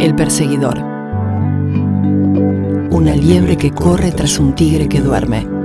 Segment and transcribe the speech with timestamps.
[0.00, 0.78] El perseguidor.
[2.90, 5.59] Una liebre que corre tras un tigre que duerme.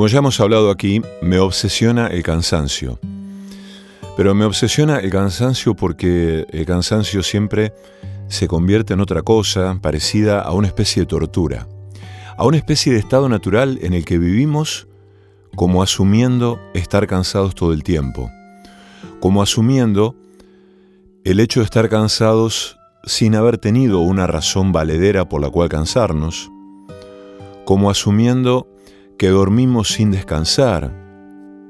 [0.00, 2.98] Como ya hemos hablado aquí, me obsesiona el cansancio.
[4.16, 7.74] Pero me obsesiona el cansancio porque el cansancio siempre
[8.26, 11.68] se convierte en otra cosa parecida a una especie de tortura,
[12.38, 14.88] a una especie de estado natural en el que vivimos
[15.54, 18.30] como asumiendo estar cansados todo el tiempo,
[19.20, 20.16] como asumiendo
[21.24, 26.50] el hecho de estar cansados sin haber tenido una razón valedera por la cual cansarnos,
[27.66, 28.66] como asumiendo
[29.20, 30.90] que dormimos sin descansar,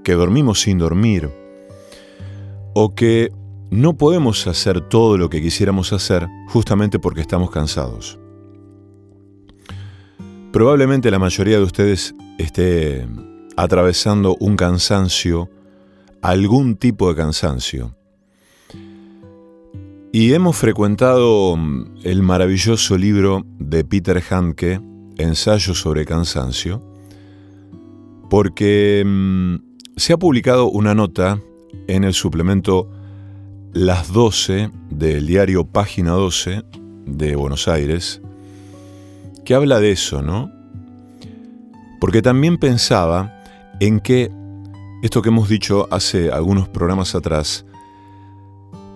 [0.05, 1.29] que dormimos sin dormir,
[2.75, 3.32] o que
[3.73, 8.20] no podemos hacer todo lo que quisiéramos hacer justamente porque estamos cansados.
[10.52, 13.08] Probablemente la mayoría de ustedes esté
[13.56, 15.50] atravesando un cansancio,
[16.23, 17.97] algún tipo de cansancio.
[20.12, 24.81] Y hemos frecuentado mm, el maravilloso libro de Peter Handke,
[25.17, 26.89] Ensayo sobre cansancio,
[28.30, 29.56] porque mm,
[29.96, 31.40] se ha publicado una nota
[31.88, 32.88] en el suplemento
[33.72, 36.62] Las 12 del diario Página 12
[37.06, 38.22] de Buenos Aires,
[39.44, 40.50] que habla de eso, ¿no?
[42.00, 43.42] Porque también pensaba
[43.80, 44.30] en que
[45.02, 47.66] esto que hemos dicho hace algunos programas atrás,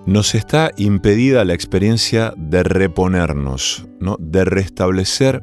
[0.06, 4.16] nos está impedida la experiencia de reponernos, ¿no?
[4.20, 5.42] de restablecer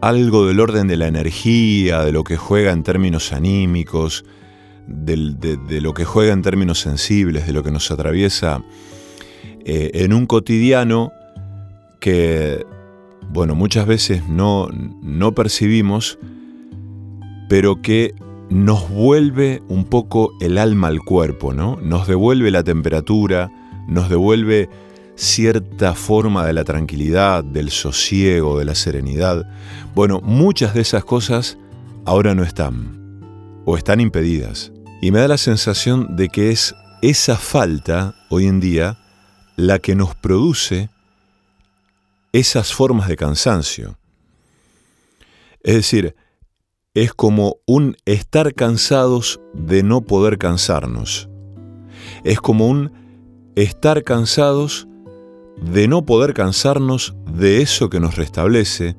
[0.00, 4.24] algo del orden de la energía, de lo que juega en términos anímicos,
[4.86, 8.62] de, lo que juega en términos sensibles, de lo que nos atraviesa
[9.64, 11.12] eh, en un cotidiano
[12.00, 12.64] que,
[13.30, 14.68] bueno, muchas veces no,
[15.02, 16.18] no percibimos,
[17.48, 18.14] pero que
[18.50, 21.78] nos vuelve un poco el alma al cuerpo, ¿no?
[21.82, 23.50] Nos devuelve la temperatura,
[23.88, 24.70] nos devuelve
[25.18, 29.50] cierta forma de la tranquilidad, del sosiego, de la serenidad.
[29.94, 31.58] Bueno, muchas de esas cosas
[32.04, 33.20] ahora no están,
[33.64, 34.72] o están impedidas.
[35.02, 38.96] Y me da la sensación de que es esa falta hoy en día
[39.56, 40.88] la que nos produce
[42.32, 43.98] esas formas de cansancio.
[45.64, 46.14] Es decir,
[46.94, 51.28] es como un estar cansados de no poder cansarnos.
[52.22, 52.92] Es como un
[53.56, 54.88] estar cansados
[55.62, 58.96] de no poder cansarnos de eso que nos restablece,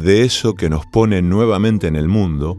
[0.00, 2.58] de eso que nos pone nuevamente en el mundo,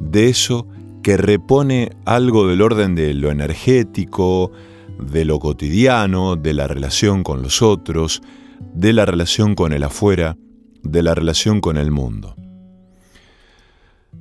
[0.00, 0.66] de eso
[1.02, 4.52] que repone algo del orden de lo energético,
[4.98, 8.20] de lo cotidiano, de la relación con los otros,
[8.74, 10.36] de la relación con el afuera,
[10.82, 12.34] de la relación con el mundo.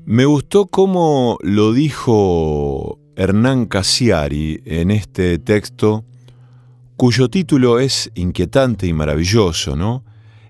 [0.05, 6.05] Me gustó cómo lo dijo Hernán Casiari en este texto
[6.97, 10.03] cuyo título es inquietante y maravilloso, ¿no?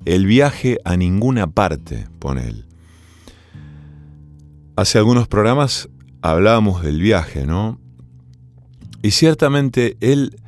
[0.05, 2.65] El viaje a ninguna parte, pone él.
[4.77, 5.89] Hace algunos programas
[6.21, 7.79] hablábamos del viaje, ¿no?
[9.01, 10.39] Y ciertamente él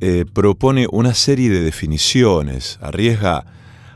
[0.00, 3.44] eh, propone una serie de definiciones, arriesga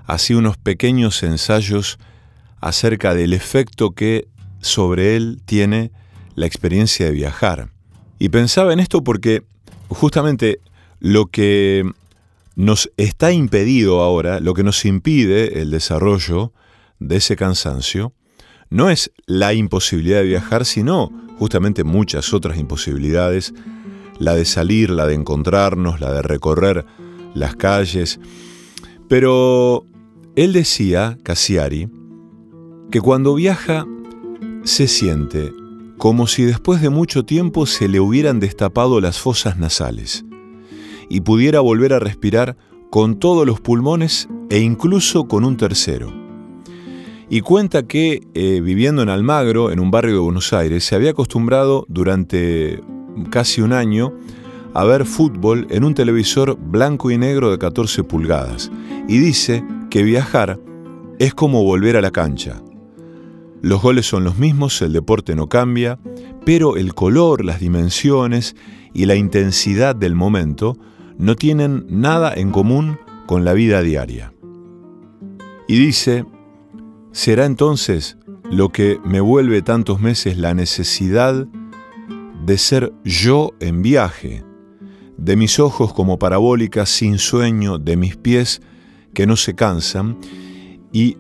[0.07, 1.99] así unos pequeños ensayos
[2.61, 4.27] acerca del efecto que
[4.61, 5.93] sobre él tiene
[6.35, 7.71] la experiencia de viajar.
[8.19, 9.45] Y pensaba en esto porque
[9.89, 10.61] justamente
[11.07, 11.89] lo que
[12.57, 16.53] nos está impedido ahora, lo que nos impide el desarrollo
[16.99, 18.13] de ese cansancio,
[18.71, 23.55] no es la imposibilidad de viajar, sino justamente muchas otras imposibilidades,
[24.19, 26.85] la de salir, la de encontrarnos, la de recorrer
[27.35, 28.19] las calles.
[29.09, 29.85] Pero
[30.35, 31.89] él decía, Cassiari,
[32.91, 33.87] que cuando viaja
[34.65, 35.53] se siente
[35.99, 40.25] como si después de mucho tiempo se le hubieran destapado las fosas nasales
[41.09, 42.57] y pudiera volver a respirar
[42.91, 46.13] con todos los pulmones e incluso con un tercero.
[47.29, 51.11] Y cuenta que, eh, viviendo en Almagro, en un barrio de Buenos Aires, se había
[51.11, 52.81] acostumbrado durante
[53.31, 54.13] casi un año
[54.75, 58.71] a ver fútbol en un televisor blanco y negro de 14 pulgadas.
[59.09, 60.61] Y dice que viajar
[61.19, 62.63] es como volver a la cancha.
[63.63, 65.99] Los goles son los mismos, el deporte no cambia,
[66.45, 68.55] pero el color, las dimensiones
[68.93, 70.77] y la intensidad del momento
[71.19, 74.33] no tienen nada en común con la vida diaria.
[75.69, 76.25] Y dice,
[77.13, 78.17] será entonces
[78.51, 81.47] lo que me vuelve tantos meses la necesidad
[82.45, 84.45] de ser yo en viaje,
[85.17, 88.63] de mis ojos como parabólicas sin sueño, de mis pies
[89.15, 90.19] que no se cansan,
[90.93, 91.17] y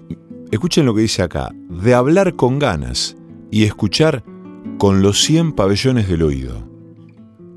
[0.52, 3.16] escuchen lo que dice acá, de hablar con ganas
[3.50, 4.22] y escuchar
[4.78, 6.68] con los cien pabellones del oído.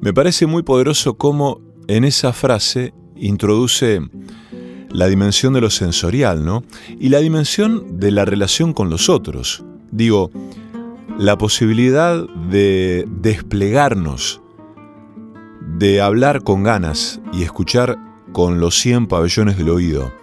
[0.02, 4.00] Me parece muy poderoso cómo en esa frase introduce
[4.92, 6.64] la dimensión de lo sensorial, ¿no?
[7.00, 9.66] Y la dimensión de la relación con los otros.
[9.92, 10.30] Digo,
[11.18, 14.40] la posibilidad de desplegarnos,
[15.80, 17.98] de hablar con ganas y escuchar
[18.34, 20.14] con los 100 pabellones del oído.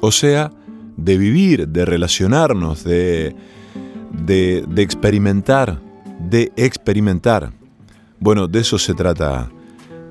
[0.00, 0.50] O sea,
[0.96, 3.36] de vivir, de relacionarnos, de,
[4.10, 5.80] de, de experimentar,
[6.18, 7.52] de experimentar.
[8.18, 9.48] Bueno, de eso se trata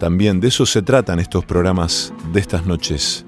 [0.01, 3.23] también, de eso se tratan estos programas de estas noches.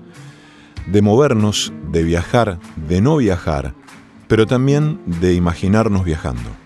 [0.87, 3.75] De movernos, de viajar, de no viajar,
[4.27, 6.62] pero también de imaginarnos viajando.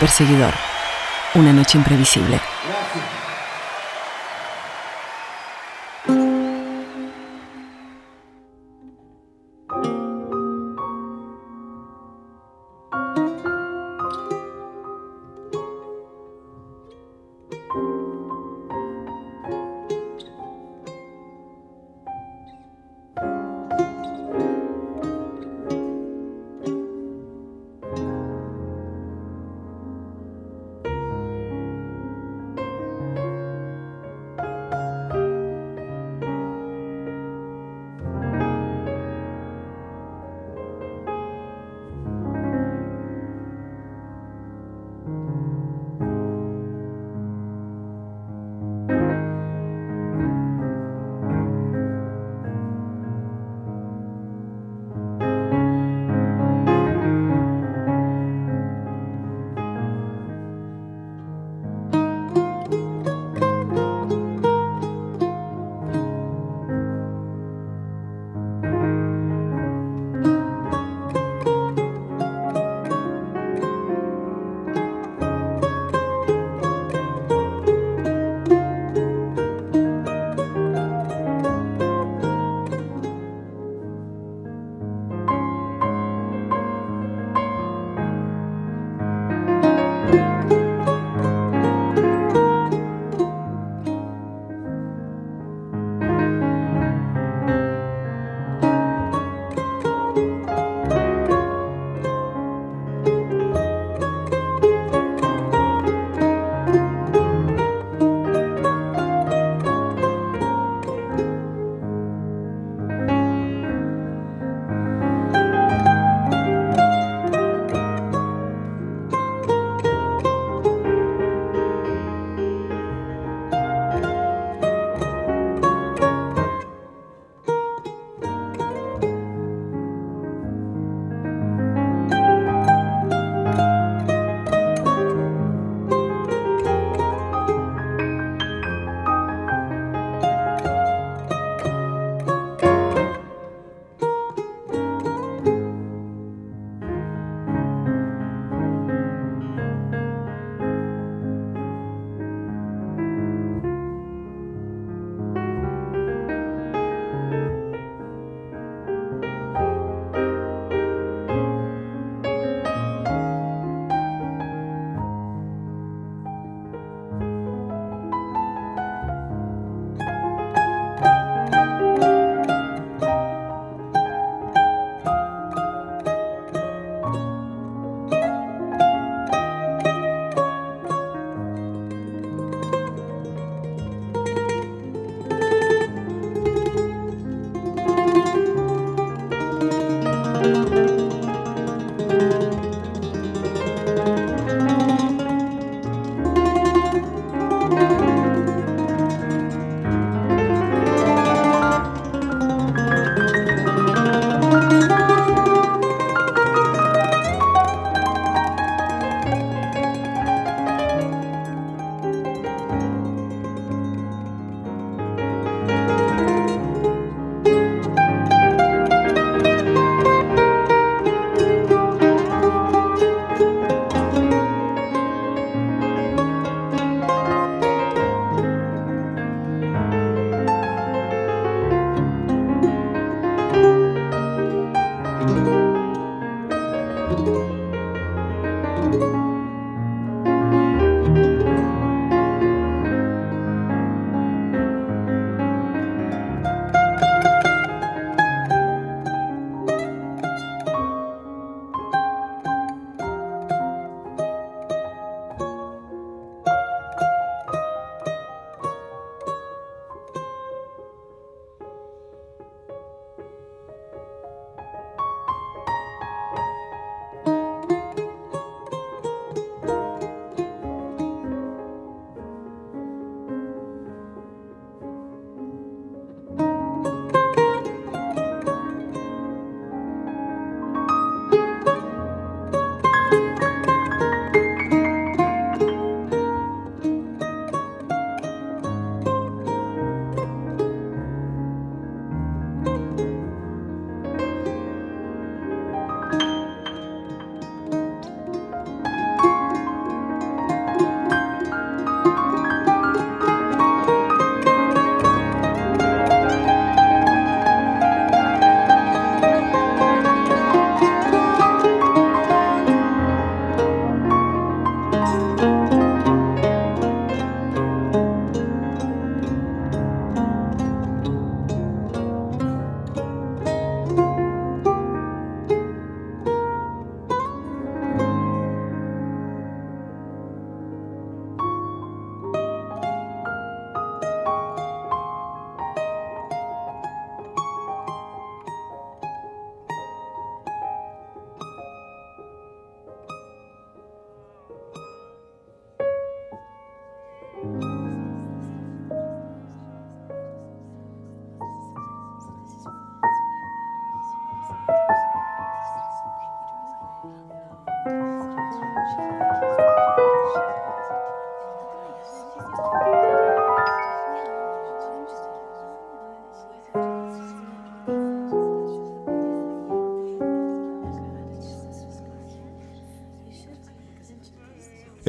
[0.00, 0.54] Perseguidor.
[1.34, 2.40] Una noche imprevisible.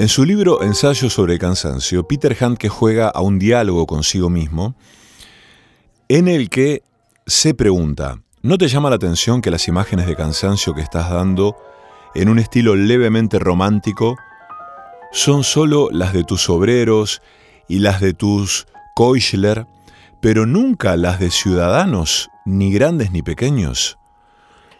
[0.01, 4.73] En su libro Ensayo sobre el cansancio, Peter Handke juega a un diálogo consigo mismo
[6.07, 6.81] en el que
[7.27, 11.55] se pregunta, ¿no te llama la atención que las imágenes de cansancio que estás dando
[12.15, 14.17] en un estilo levemente romántico
[15.11, 17.21] son solo las de tus obreros
[17.67, 19.67] y las de tus Koichler,
[20.19, 23.99] pero nunca las de ciudadanos, ni grandes ni pequeños?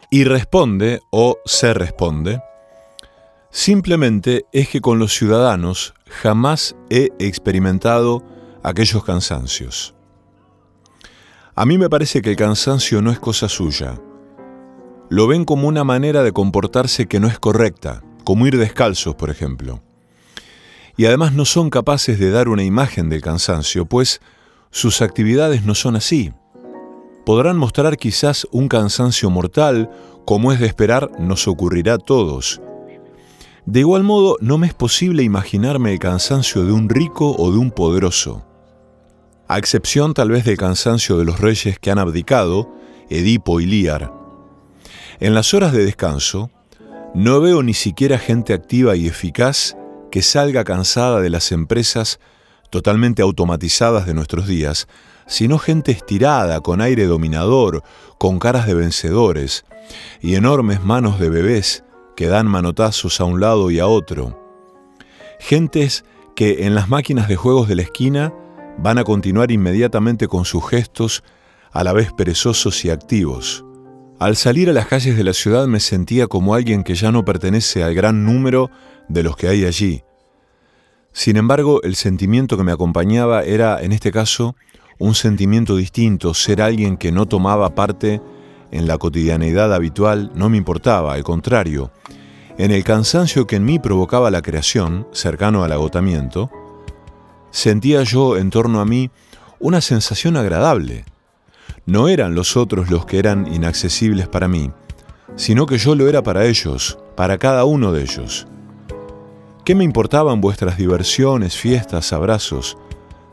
[0.10, 2.42] Y responde, o se responde,
[3.52, 8.24] simplemente es que con los ciudadanos jamás he experimentado
[8.64, 9.94] aquellos cansancios.
[11.54, 14.00] A mí me parece que el cansancio no es cosa suya.
[15.10, 19.30] Lo ven como una manera de comportarse que no es correcta, como ir descalzos, por
[19.30, 19.82] ejemplo.
[20.96, 24.22] Y además no son capaces de dar una imagen del cansancio, pues
[24.70, 26.32] sus actividades no son así.
[27.26, 29.90] Podrán mostrar quizás un cansancio mortal,
[30.26, 32.62] como es de esperar nos ocurrirá a todos.
[33.66, 37.60] De igual modo, no me es posible imaginarme el cansancio de un rico o de
[37.60, 38.44] un poderoso.
[39.48, 42.74] A excepción tal vez del cansancio de los reyes que han abdicado,
[43.10, 44.12] Edipo y Líar.
[45.20, 46.50] En las horas de descanso,
[47.14, 49.78] no veo ni siquiera gente activa y eficaz
[50.10, 52.20] que salga cansada de las empresas
[52.72, 54.88] totalmente automatizadas de nuestros días,
[55.28, 57.84] sino gente estirada, con aire dominador,
[58.18, 59.66] con caras de vencedores
[60.20, 61.84] y enormes manos de bebés
[62.16, 64.40] que dan manotazos a un lado y a otro.
[65.40, 68.34] Gentes que en las máquinas de juegos de la esquina
[68.78, 71.24] van a continuar inmediatamente con sus gestos,
[71.72, 73.64] a la vez perezosos y activos.
[74.20, 77.26] Al salir a las calles de la ciudad me sentía como alguien que ya no
[77.26, 78.70] pertenece al gran número
[79.08, 80.04] de los que hay allí,
[81.14, 84.56] sin embargo, el sentimiento que me acompañaba era, en este caso,
[84.98, 88.22] un sentimiento distinto, ser alguien que no tomaba parte
[88.72, 91.92] en la cotidianeidad habitual no me importaba, al contrario,
[92.58, 96.50] en el cansancio que en mí provocaba la creación, cercano al agotamiento,
[97.52, 99.12] sentía yo en torno a mí
[99.60, 101.06] una sensación agradable.
[101.86, 104.72] No eran los otros los que eran inaccesibles para mí,
[105.36, 108.48] sino que yo lo era para ellos, para cada uno de ellos.
[109.66, 112.78] ¿Qué me importaban vuestras diversiones, fiestas, abrazos,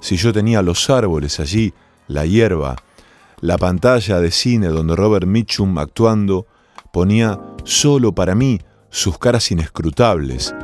[0.00, 1.72] si yo tenía los árboles allí,
[2.06, 2.76] la hierba,
[3.40, 6.46] la pantalla de cine donde Robert Mitchum actuando
[6.92, 10.54] ponía solo para mí sus caras inescrutables,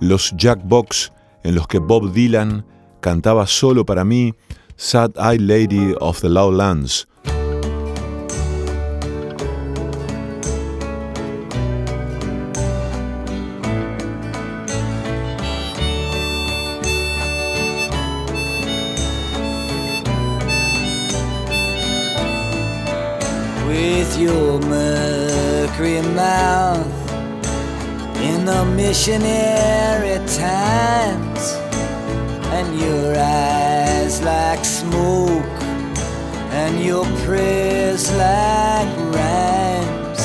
[0.00, 1.12] los jackbox
[1.44, 2.66] en los que Bob Dylan
[3.00, 4.34] cantaba solo para mí
[4.76, 7.08] Sad Eyed Lady of the Lowlands,
[23.68, 26.86] with your mercury mouth
[28.22, 31.42] in the missionary times
[32.56, 35.58] and your eyes like smoke
[36.50, 40.22] and your prayers like rhymes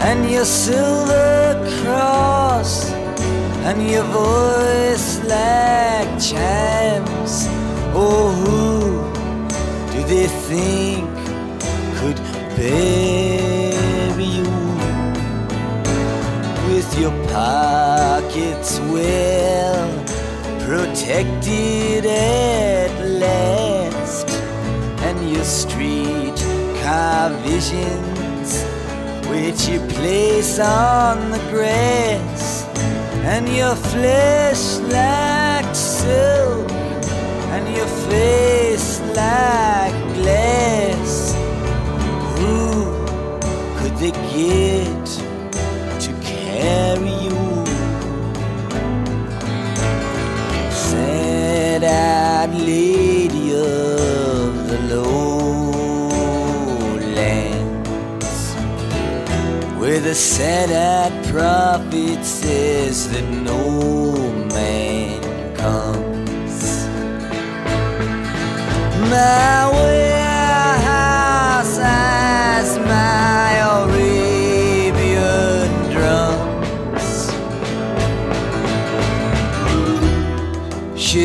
[0.00, 2.92] and your silver cross
[3.68, 7.48] and your voice like chimes.
[7.96, 8.64] Oh who
[9.92, 11.14] do they think
[12.04, 14.50] could bury you
[16.68, 20.04] with your pockets well
[20.66, 22.90] protected at
[23.20, 24.28] last
[25.06, 26.36] and your street
[26.82, 28.62] car visions
[29.28, 32.64] which you place on the grass
[33.32, 36.70] and your flesh like silk
[37.54, 39.63] and your face like
[44.04, 45.06] they get
[45.98, 47.40] to carry you?
[50.70, 56.12] Sad-eyed lady of the lowlands,
[59.80, 63.62] where the sad-eyed prophet says that no
[64.52, 65.22] man
[65.56, 66.84] comes.
[69.08, 73.33] My warehouse has my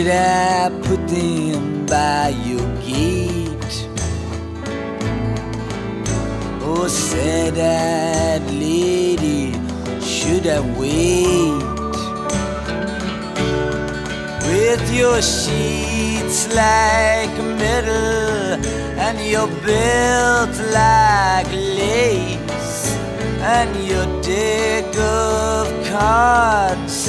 [0.10, 3.76] Should I put them by your gate?
[6.64, 9.54] Oh, sad-eyed lady,
[10.02, 11.70] should I wait?
[14.50, 18.58] with your sheets like metal
[19.06, 22.96] and your belt like lace
[23.56, 27.09] and your deck of cards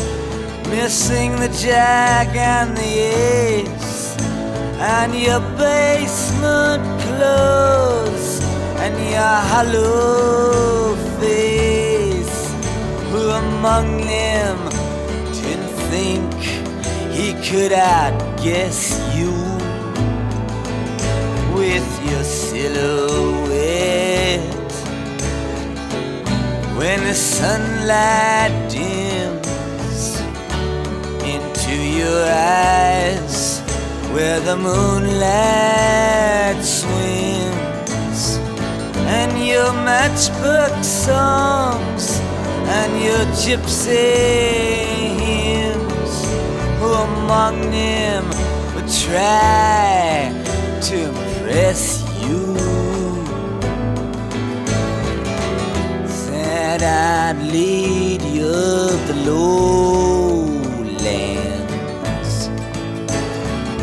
[0.71, 2.99] missing the jack and the
[3.63, 4.17] ace,
[4.79, 8.41] and your basement clothes,
[8.85, 12.39] and your hollow face.
[13.11, 14.59] Who among them
[15.43, 16.33] didn't think
[17.13, 18.81] he could outguess
[19.17, 19.35] you
[21.53, 23.41] with your silhouette?
[26.79, 28.60] When the sunlight
[32.01, 33.61] your eyes,
[34.15, 38.23] where the moonlight swims,
[39.19, 42.05] and your matchbook songs
[42.79, 44.15] and your gypsy
[45.27, 46.29] hymns, oh,
[46.79, 48.25] who among them
[48.75, 50.33] would try
[50.89, 51.83] to impress
[52.25, 52.43] you?
[56.25, 58.53] Said I'd lead you
[59.09, 59.90] the lowlands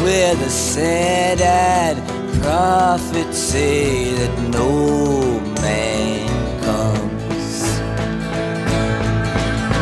[0.07, 1.97] where the sad-eyed
[2.41, 6.29] prophets say that no man
[6.63, 7.79] comes.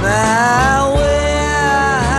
[0.01, 2.17] My warehouse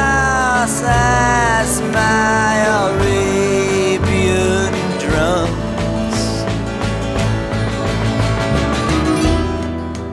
[0.82, 2.52] has my
[2.86, 6.20] Arabian drums.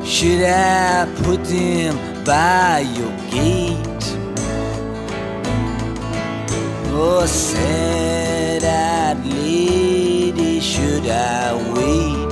[0.04, 1.94] Should I put them
[2.26, 3.73] by your gate?
[7.06, 12.30] Oh, sad-eyed lady, should I wait?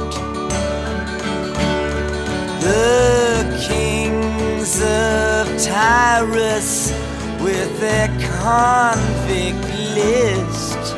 [2.62, 6.94] The kings of Tyrus
[7.42, 8.08] with their
[8.40, 10.96] convict list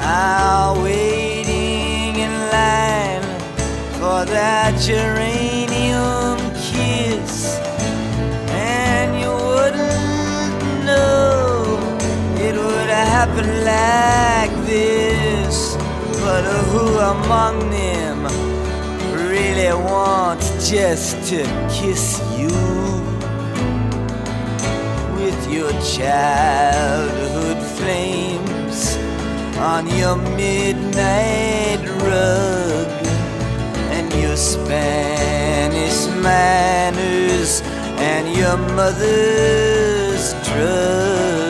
[0.00, 3.22] are waiting in line
[3.98, 5.75] for that geranium
[13.04, 15.76] happen like this.
[16.20, 18.24] But who among them
[19.28, 22.56] really wants just to kiss you?
[25.16, 28.96] With your childhood flames
[29.58, 32.88] on your midnight rug
[33.96, 37.62] and your Spanish manners
[37.98, 41.45] and your mother's drugs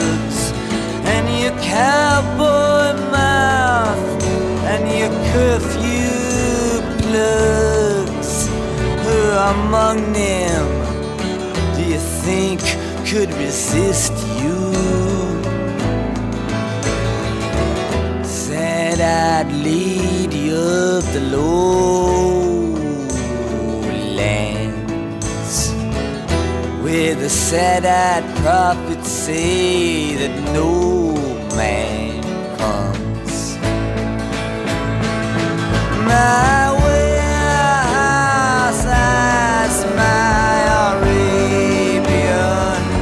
[1.76, 4.24] cowboy mouth
[4.72, 8.32] and your curfew plugs.
[9.04, 9.18] Who
[9.52, 10.64] among them
[11.76, 12.60] do you think
[13.10, 14.58] could resist you?
[18.24, 22.76] Said I'd lead you up the lowlands
[26.82, 30.95] where the sad-eyed prophets say that no
[31.56, 32.22] man
[32.58, 33.56] comes.
[36.06, 36.66] My
[39.96, 40.56] my
[40.92, 42.12] Arabian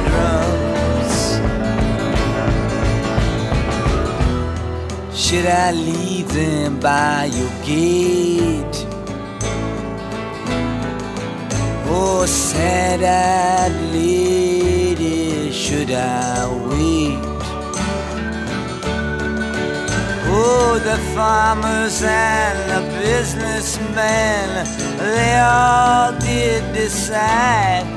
[0.07, 1.15] drums.
[5.13, 8.77] Should I leave them by your gate?
[11.87, 16.94] Oh, sad-eyed lady, should I wait?
[20.37, 24.65] Oh, the farmers and the businessmen,
[24.97, 27.87] they all did decide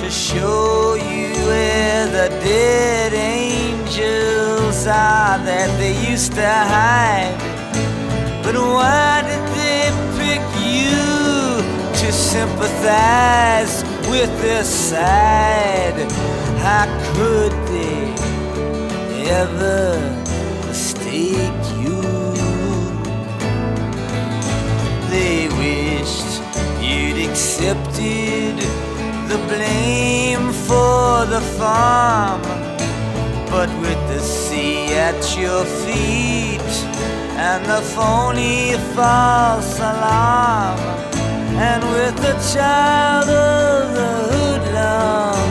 [0.00, 7.38] to show you where the dead angels are that they used to hide.
[8.42, 9.88] But why did they
[10.20, 11.64] pick you
[12.00, 15.96] to sympathize with their side?
[16.60, 16.84] How
[17.14, 18.12] could they
[19.30, 20.23] ever
[27.74, 28.58] accepted
[29.28, 32.42] the blame for the farm.
[33.50, 36.60] But with the sea at your feet
[37.36, 40.78] and the phony false alarm,
[41.56, 45.48] and with the child of the hoodlum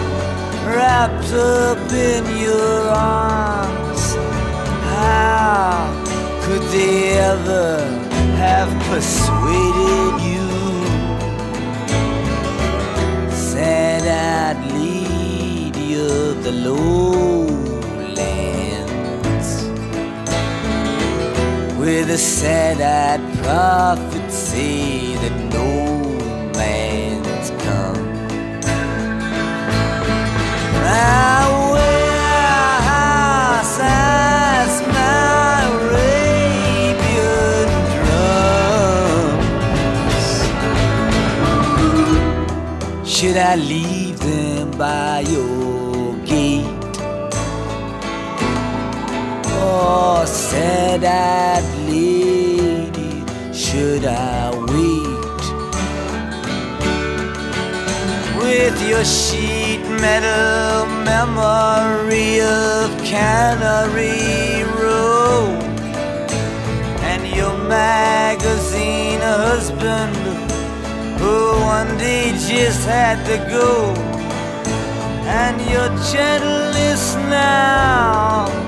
[0.67, 4.15] wrapped up in your arms,
[4.91, 5.87] how
[6.43, 7.79] could they ever
[8.35, 10.12] have persuaded
[14.03, 17.53] bright-eyed lady of the lowlands.
[21.79, 25.67] Where the sad-eyed prophets say that no
[26.53, 28.03] man's come.
[30.83, 32.02] Right away
[43.23, 46.65] Should I leave them by your gate?
[49.63, 55.43] Oh, sad-eyed lady, should I wait?
[58.43, 65.47] With your sheet metal memory of Cannery Row
[67.07, 70.12] and your magazine husband
[71.23, 71.37] who
[71.77, 73.93] one day just had to go.
[75.41, 78.63] And your gentleness now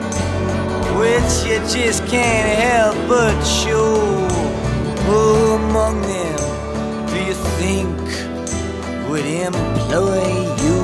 [1.00, 3.96] which you just can't help but show.
[5.08, 6.40] Who among them
[7.12, 7.98] do you think
[9.10, 10.24] would employ
[10.64, 10.82] you?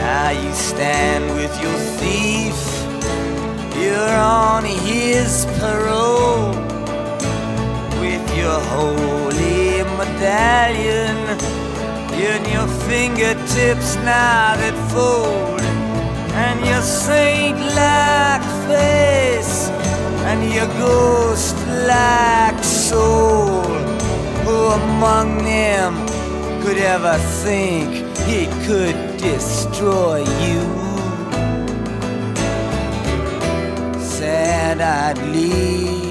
[0.00, 2.58] Now you stand with your thief.
[3.76, 6.61] You're on his parole
[8.36, 11.16] your holy medallion
[12.12, 15.60] in your fingertips now that fold
[16.34, 19.68] and your saint-like face
[20.28, 23.62] and your ghost-like soul.
[24.44, 25.94] Who among them
[26.62, 27.88] could ever think
[28.26, 30.62] he could destroy you?
[34.00, 36.01] Sad-eyed lady of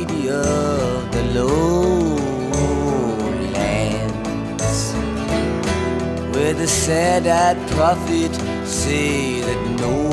[6.51, 8.33] where the sad-eyed prophet
[8.65, 10.09] say that no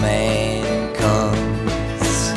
[0.00, 2.32] man comes.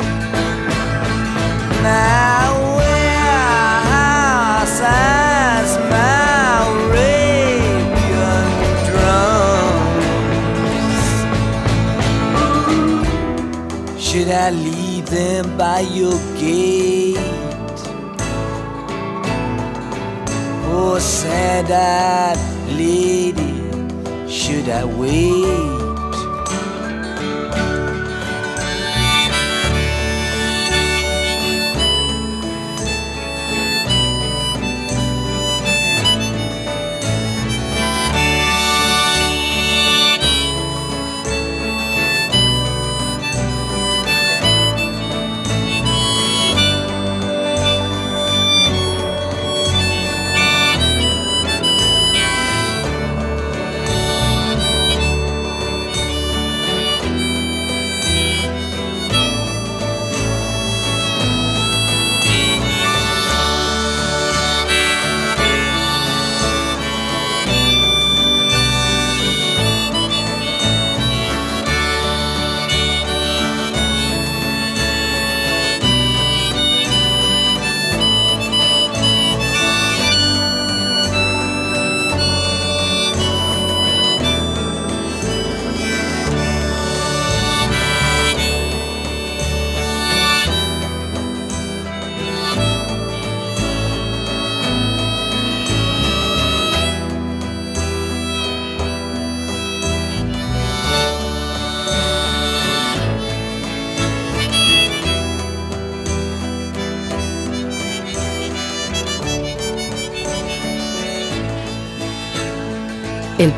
[1.82, 8.48] Now where sighs my Arabian
[8.88, 10.10] drums.
[14.04, 17.18] Should I leave them by your gate?
[20.72, 25.69] Oh, sad-eyed lady, should I wait?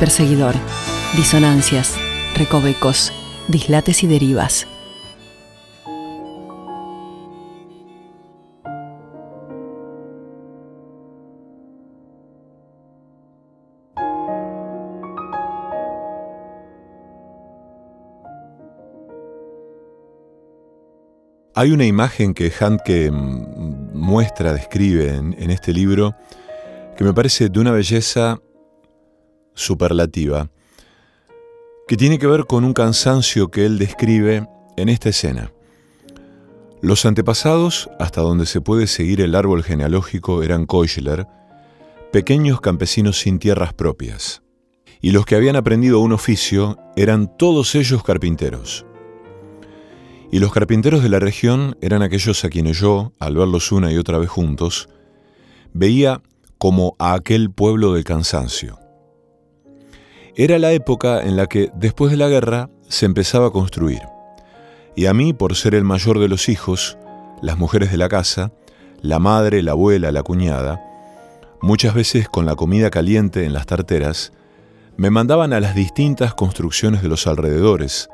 [0.03, 0.53] Perseguidor.
[1.15, 1.95] Disonancias,
[2.35, 3.13] recovecos,
[3.47, 4.67] dislates y derivas.
[21.55, 26.13] Hay una imagen que Handke mm, muestra, describe en, en este libro,
[26.97, 28.41] que me parece de una belleza
[29.53, 30.49] superlativa,
[31.87, 34.47] que tiene que ver con un cansancio que él describe
[34.77, 35.51] en esta escena.
[36.81, 41.27] Los antepasados, hasta donde se puede seguir el árbol genealógico, eran Keuchler,
[42.11, 44.43] pequeños campesinos sin tierras propias.
[45.01, 48.85] Y los que habían aprendido un oficio eran todos ellos carpinteros.
[50.31, 53.97] Y los carpinteros de la región eran aquellos a quienes yo, al verlos una y
[53.97, 54.89] otra vez juntos,
[55.73, 56.21] veía
[56.57, 58.82] como a aquel pueblo del cansancio.
[60.35, 64.01] Era la época en la que, después de la guerra, se empezaba a construir.
[64.95, 66.97] Y a mí, por ser el mayor de los hijos,
[67.43, 68.51] las mujeres de la casa,
[69.01, 70.83] la madre, la abuela, la cuñada,
[71.61, 74.33] muchas veces con la comida caliente en las tarteras,
[74.97, 78.09] me mandaban a las distintas construcciones de los alrededores.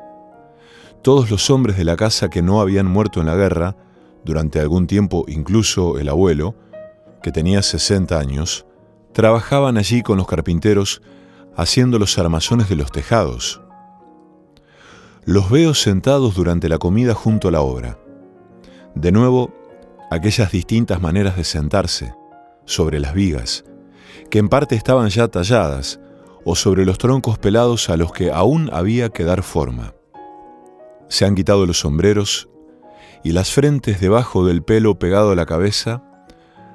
[1.00, 3.76] Todos los hombres de la casa que no habían muerto en la guerra,
[4.24, 6.54] durante algún tiempo incluso el abuelo,
[7.22, 8.66] que tenía 60 años,
[9.14, 11.00] trabajaban allí con los carpinteros
[11.56, 13.60] haciendo los armazones de los tejados.
[15.24, 17.98] Los veo sentados durante la comida junto a la obra.
[18.94, 19.52] De nuevo,
[20.10, 22.14] aquellas distintas maneras de sentarse,
[22.64, 23.64] sobre las vigas,
[24.30, 26.00] que en parte estaban ya talladas,
[26.44, 29.94] o sobre los troncos pelados a los que aún había que dar forma.
[31.08, 32.48] Se han quitado los sombreros
[33.22, 36.02] y las frentes debajo del pelo pegado a la cabeza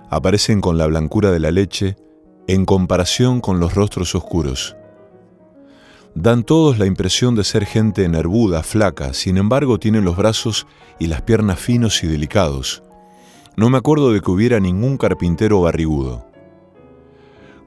[0.09, 1.95] aparecen con la blancura de la leche
[2.47, 4.75] en comparación con los rostros oscuros.
[6.13, 10.65] Dan todos la impresión de ser gente nervuda, flaca, sin embargo tienen los brazos
[10.99, 12.83] y las piernas finos y delicados.
[13.57, 16.25] No me acuerdo de que hubiera ningún carpintero barrigudo.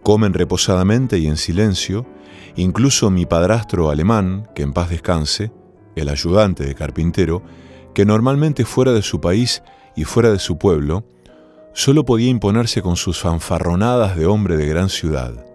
[0.03, 2.07] Comen reposadamente y en silencio,
[2.57, 5.53] incluso mi padrastro alemán, que en paz descanse,
[5.97, 7.43] el ayudante de carpintero,
[7.95, 9.63] que normalmente fuera de su país
[9.97, 11.05] y fuera de su pueblo,
[11.79, 15.47] solo podía imponerse con sus fanfarronadas de hombre de gran ciudad.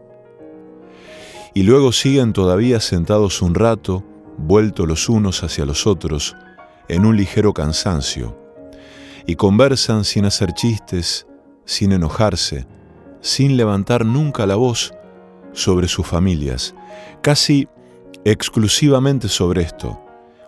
[1.54, 4.06] Y luego siguen todavía sentados un rato,
[4.38, 6.38] vueltos los unos hacia los otros,
[6.88, 8.38] en un ligero cansancio,
[9.28, 11.28] y conversan sin hacer chistes,
[11.66, 12.68] sin enojarse,
[13.20, 14.94] sin levantar nunca la voz
[15.52, 16.74] sobre sus familias,
[17.22, 17.68] casi
[18.24, 20.00] exclusivamente sobre esto,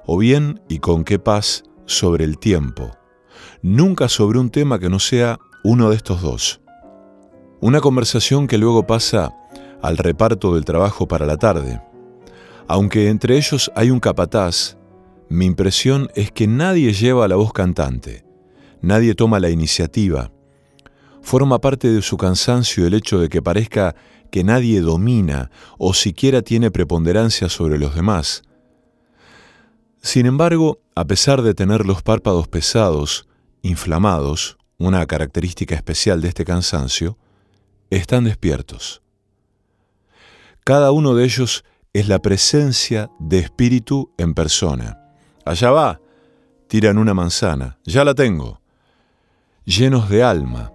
[0.05, 2.91] o bien y con qué paz sobre el tiempo,
[3.61, 6.61] nunca sobre un tema que no sea uno de estos dos.
[7.59, 9.33] Una conversación que luego pasa
[9.81, 11.81] al reparto del trabajo para la tarde.
[12.67, 14.77] Aunque entre ellos hay un capataz,
[15.27, 18.23] mi impresión es que nadie lleva la voz cantante,
[18.81, 20.31] nadie toma la iniciativa.
[21.23, 23.95] Forma parte de su cansancio el hecho de que parezca
[24.29, 25.49] que nadie domina
[25.79, 28.43] o siquiera tiene preponderancia sobre los demás.
[30.03, 33.27] Sin embargo, a pesar de tener los párpados pesados,
[33.63, 37.17] inflamados, una característica especial de este cansancio,
[37.89, 39.01] están despiertos.
[40.63, 41.63] Cada uno de ellos
[41.93, 44.99] es la presencia de espíritu en persona.
[45.45, 46.01] Allá va,
[46.67, 48.59] tiran una manzana, ya la tengo.
[49.63, 50.73] Llenos de alma,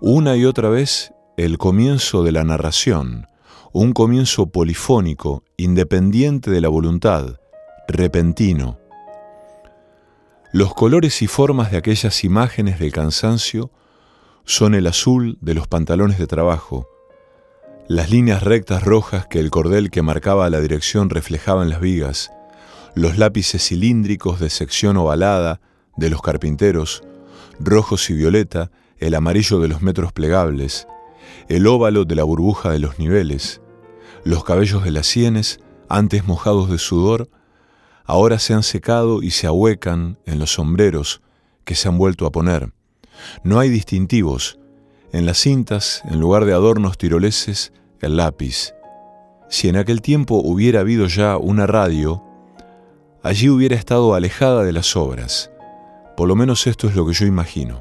[0.00, 3.28] una y otra vez el comienzo de la narración,
[3.72, 7.38] un comienzo polifónico, independiente de la voluntad,
[7.86, 8.79] repentino,
[10.52, 13.70] los colores y formas de aquellas imágenes del cansancio
[14.44, 16.88] son el azul de los pantalones de trabajo,
[17.86, 22.32] las líneas rectas rojas que el cordel que marcaba la dirección reflejaba en las vigas,
[22.96, 25.60] los lápices cilíndricos de sección ovalada
[25.96, 27.04] de los carpinteros,
[27.60, 30.88] rojos y violeta, el amarillo de los metros plegables,
[31.48, 33.60] el óvalo de la burbuja de los niveles,
[34.24, 37.28] los cabellos de las sienes, antes mojados de sudor,
[38.10, 41.22] ahora se han secado y se ahuecan en los sombreros
[41.64, 42.72] que se han vuelto a poner.
[43.44, 44.58] No hay distintivos.
[45.12, 48.74] En las cintas, en lugar de adornos tiroleses, el lápiz.
[49.48, 52.20] Si en aquel tiempo hubiera habido ya una radio,
[53.22, 55.52] allí hubiera estado alejada de las obras.
[56.16, 57.80] Por lo menos esto es lo que yo imagino.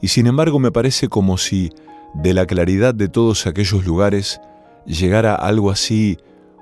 [0.00, 1.72] Y sin embargo me parece como si
[2.14, 4.40] de la claridad de todos aquellos lugares
[4.86, 6.18] llegara algo así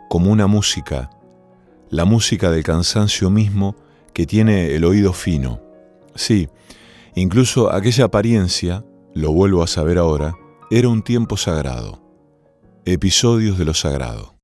[0.08, 1.10] como una música,
[1.90, 3.76] la música del cansancio mismo
[4.12, 5.60] que tiene el oído fino.
[6.14, 6.48] Sí,
[7.14, 8.84] incluso aquella apariencia,
[9.14, 10.34] lo vuelvo a saber ahora,
[10.70, 12.00] era un tiempo sagrado.
[12.84, 14.39] Episodios de lo sagrado.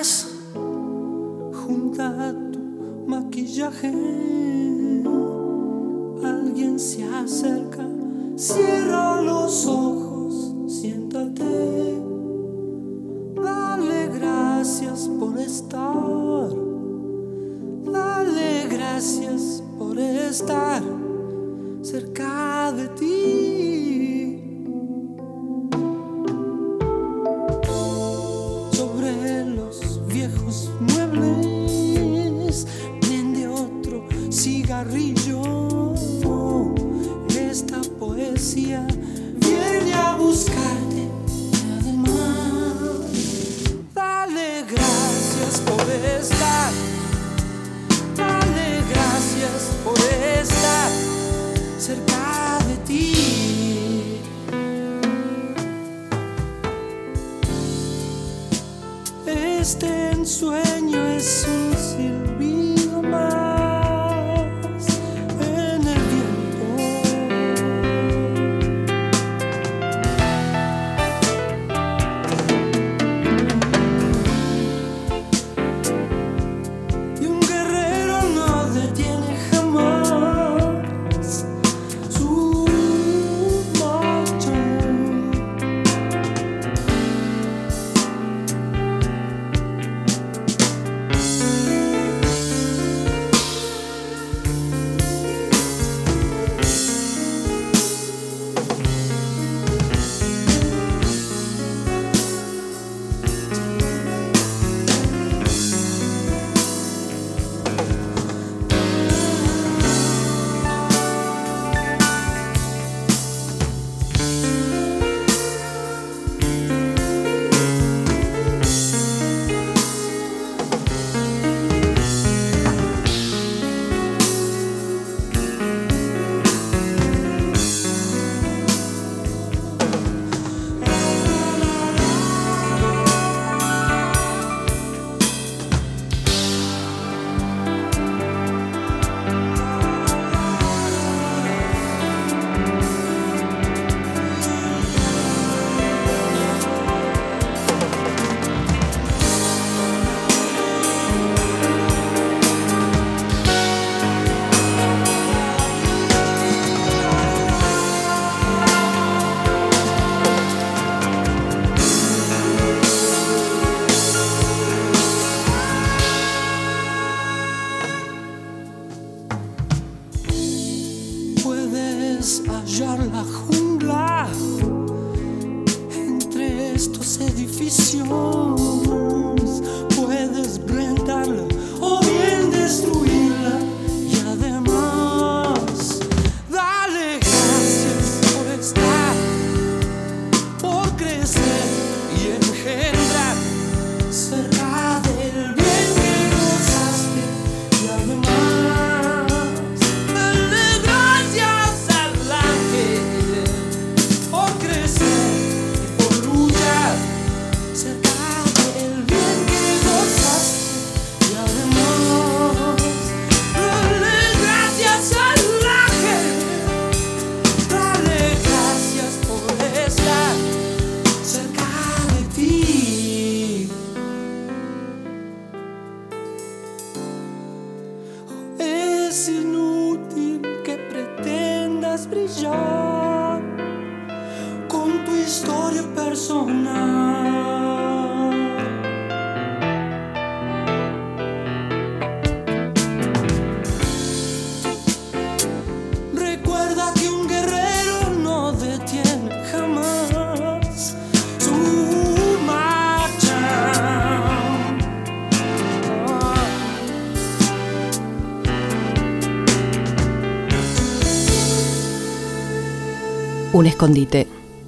[0.00, 0.28] Cosas,
[1.52, 2.58] junta tu
[3.06, 3.92] maquillaje.
[6.24, 7.86] Alguien se acerca,
[8.36, 9.99] cierra los ojos,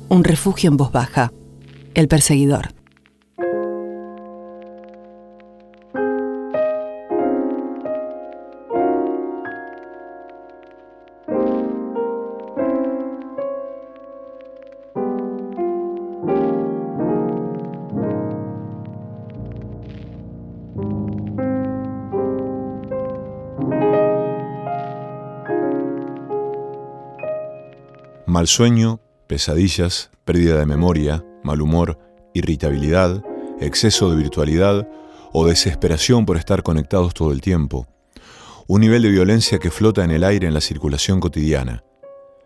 [0.09, 1.35] un refugio en voz baja.
[1.93, 2.82] El perseguidor.
[28.43, 32.01] Mal sueño, pesadillas, pérdida de memoria, mal humor,
[32.35, 33.23] irritabilidad,
[33.61, 34.89] exceso de virtualidad
[35.33, 37.87] o desesperación por estar conectados todo el tiempo.
[38.67, 41.85] Un nivel de violencia que flota en el aire en la circulación cotidiana.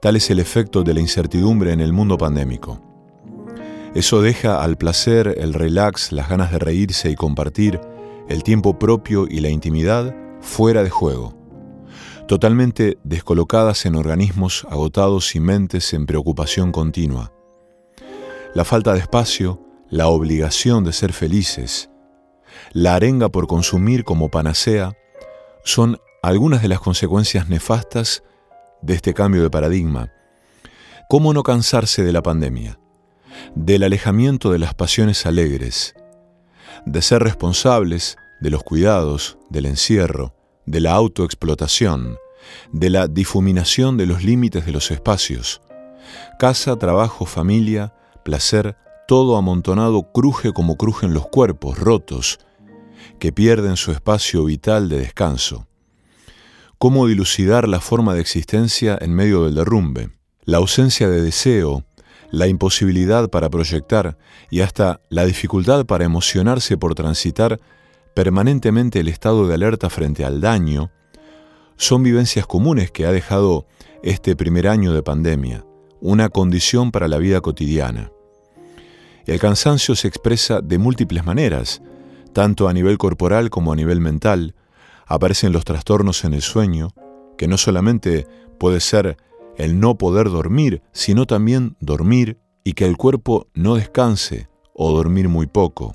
[0.03, 2.79] Tal es el efecto de la incertidumbre en el mundo pandémico.
[3.95, 7.81] Eso deja al placer, el relax, las ganas de reírse y compartir,
[8.29, 11.36] el tiempo propio y la intimidad fuera de juego
[12.27, 17.33] totalmente descolocadas en organismos agotados y mentes en preocupación continua.
[18.55, 21.91] La falta de espacio, la obligación de ser felices,
[22.73, 24.97] la arenga por consumir como panacea,
[25.65, 28.23] son algunas de las consecuencias nefastas
[28.83, 30.11] de este cambio de paradigma.
[31.09, 32.81] ¿Cómo no cansarse de la pandemia?
[33.55, 35.95] Del alejamiento de las pasiones alegres,
[36.85, 40.36] de ser responsables, de los cuidados, del encierro,
[40.67, 42.19] de la autoexplotación,
[42.73, 45.63] de la difuminación de los límites de los espacios.
[46.39, 47.95] Casa, trabajo, familia,
[48.25, 48.77] placer,
[49.09, 52.39] todo amontonado cruje como crujen los cuerpos rotos,
[53.19, 55.67] que pierden su espacio vital de descanso.
[56.79, 60.11] Cómo dilucidar la forma de existencia en medio del derrumbe,
[60.45, 61.85] la ausencia de deseo,
[62.31, 64.19] la imposibilidad para proyectar
[64.51, 67.61] y hasta la dificultad para emocionarse por transitar
[68.17, 70.91] permanentemente el estado de alerta frente al daño,
[71.77, 73.67] son vivencias comunes que ha dejado
[74.03, 75.67] este primer año de pandemia,
[76.01, 78.11] una condición para la vida cotidiana.
[79.27, 81.83] El cansancio se expresa de múltiples maneras,
[82.33, 84.55] tanto a nivel corporal como a nivel mental.
[85.05, 86.95] Aparecen los trastornos en el sueño,
[87.37, 88.27] que no solamente
[88.59, 89.19] puede ser
[89.59, 95.29] el no poder dormir, sino también dormir y que el cuerpo no descanse o dormir
[95.29, 95.95] muy poco.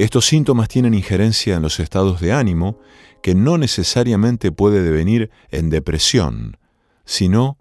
[0.00, 2.78] Estos síntomas tienen injerencia en los estados de ánimo
[3.22, 6.56] que no necesariamente puede devenir en depresión,
[7.04, 7.58] sino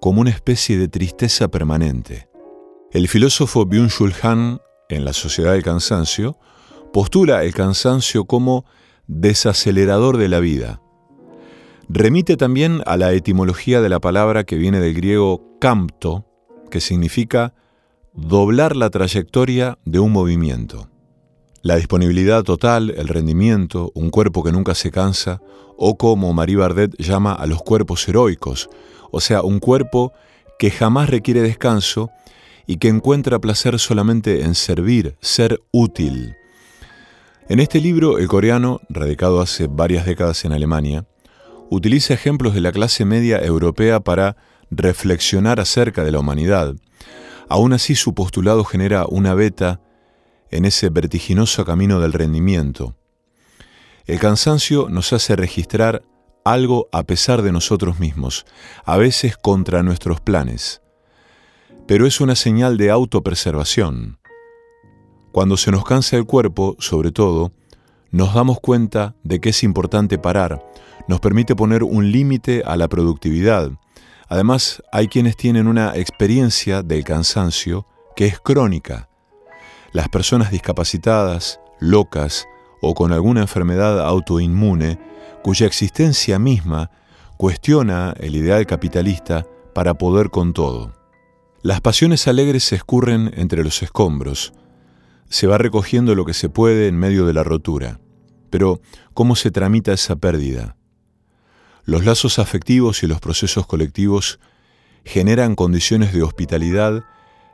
[0.00, 2.28] como una especie de tristeza permanente.
[2.90, 6.36] El filósofo Byung-Chul Han, en La Sociedad del Cansancio,
[6.92, 8.64] postula el cansancio como
[9.06, 10.82] desacelerador de la vida.
[11.88, 16.26] Remite también a la etimología de la palabra que viene del griego campto,
[16.72, 17.54] que significa
[18.14, 20.90] doblar la trayectoria de un movimiento.
[21.68, 25.42] La disponibilidad total, el rendimiento, un cuerpo que nunca se cansa,
[25.76, 28.70] o como Marie Bardet llama a los cuerpos heroicos,
[29.10, 30.14] o sea, un cuerpo
[30.58, 32.10] que jamás requiere descanso
[32.66, 36.36] y que encuentra placer solamente en servir, ser útil.
[37.50, 41.04] En este libro, el coreano, radicado hace varias décadas en Alemania,
[41.68, 44.38] utiliza ejemplos de la clase media europea para
[44.70, 46.76] reflexionar acerca de la humanidad.
[47.50, 49.82] Aún así, su postulado genera una beta
[50.50, 52.96] en ese vertiginoso camino del rendimiento.
[54.06, 56.02] El cansancio nos hace registrar
[56.44, 58.46] algo a pesar de nosotros mismos,
[58.84, 60.80] a veces contra nuestros planes.
[61.86, 64.18] Pero es una señal de autopreservación.
[65.32, 67.52] Cuando se nos cansa el cuerpo, sobre todo,
[68.10, 70.64] nos damos cuenta de que es importante parar,
[71.06, 73.70] nos permite poner un límite a la productividad.
[74.28, 77.86] Además, hay quienes tienen una experiencia del cansancio
[78.16, 79.08] que es crónica,
[79.92, 82.46] las personas discapacitadas, locas
[82.80, 84.98] o con alguna enfermedad autoinmune,
[85.42, 86.90] cuya existencia misma
[87.36, 90.94] cuestiona el ideal capitalista para poder con todo.
[91.62, 94.52] Las pasiones alegres se escurren entre los escombros,
[95.28, 98.00] se va recogiendo lo que se puede en medio de la rotura.
[98.50, 98.80] Pero,
[99.12, 100.76] ¿cómo se tramita esa pérdida?
[101.84, 104.40] Los lazos afectivos y los procesos colectivos
[105.04, 107.04] generan condiciones de hospitalidad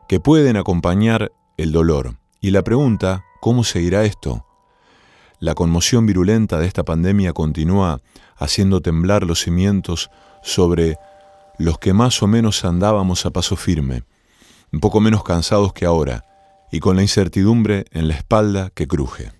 [0.08, 2.16] que pueden acompañar el dolor.
[2.44, 4.44] Y la pregunta, ¿cómo seguirá esto?
[5.38, 8.02] La conmoción virulenta de esta pandemia continúa
[8.36, 10.10] haciendo temblar los cimientos
[10.42, 10.98] sobre
[11.58, 14.02] los que más o menos andábamos a paso firme,
[14.70, 16.26] un poco menos cansados que ahora,
[16.70, 19.32] y con la incertidumbre en la espalda que cruje.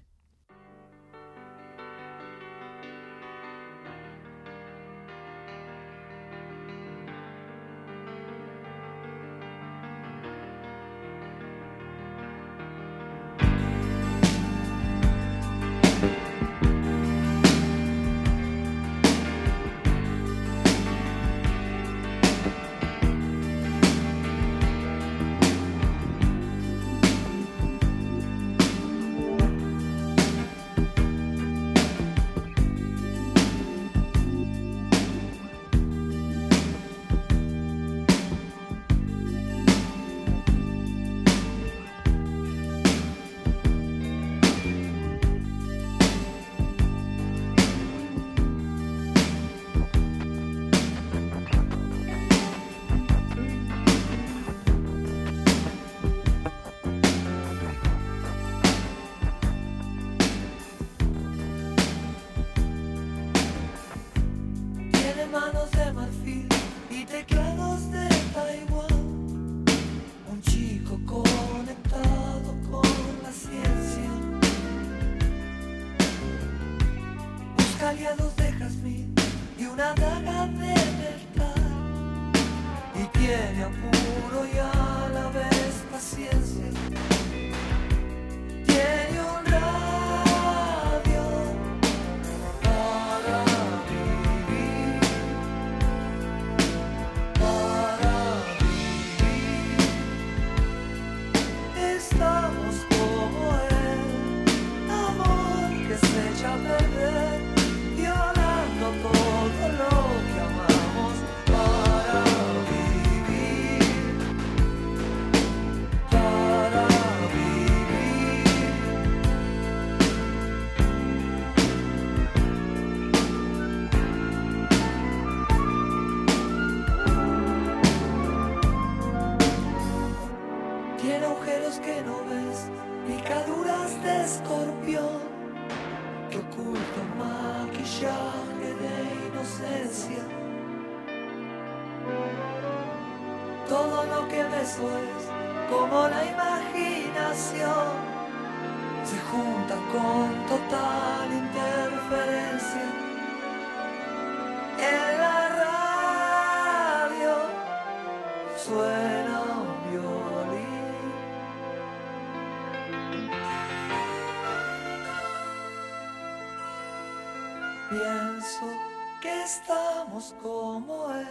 [170.42, 171.26] como Él.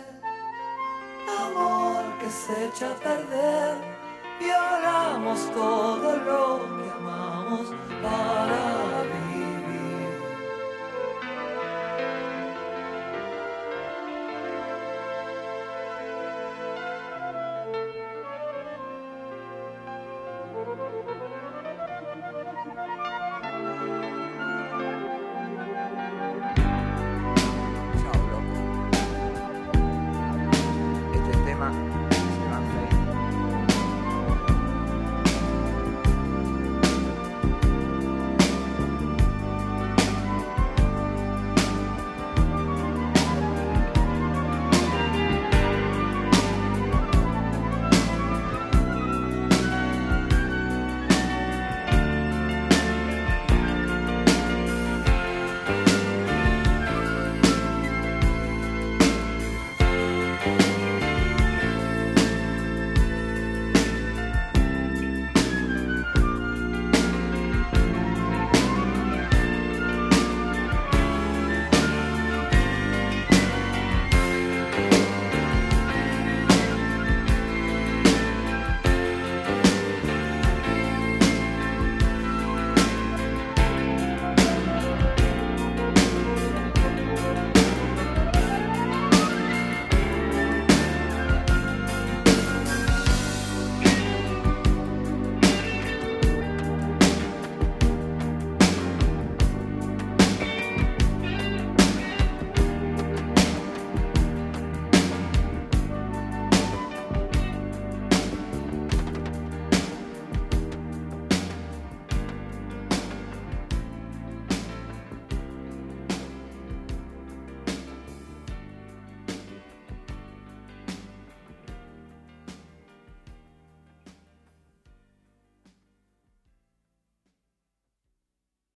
[1.39, 3.77] Amor que se echa a perder,
[4.39, 6.72] violamos todo lo